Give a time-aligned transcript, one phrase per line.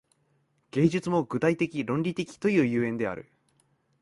[0.71, 3.31] 芸術も具体的論理的という所以である。